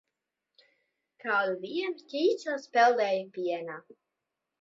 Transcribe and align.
Kādu 1.23 1.53
dienu 1.65 2.05
ķīsels 2.13 2.65
peldēja 2.79 3.29
pienā. 3.37 3.77